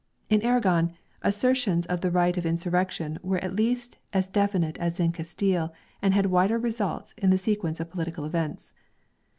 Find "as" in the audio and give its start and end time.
4.13-4.31, 4.79-4.99